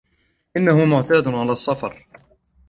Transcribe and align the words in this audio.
إنه 0.57 0.85
معتاد 0.85 1.27
على 1.27 1.51
السفر. 1.51 2.07